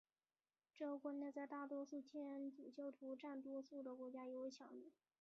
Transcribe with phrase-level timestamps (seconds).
[0.75, 4.91] 这个观念在大多数天主教徒占多数的国家尤为强烈。